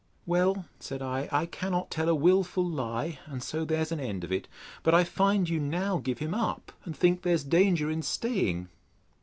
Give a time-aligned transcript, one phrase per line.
[0.25, 4.31] Well, said I, I cannot tell a wilful lie, and so there's an end of
[4.31, 4.47] it.
[4.81, 8.69] But I find you now give him up, and think there's danger in staying.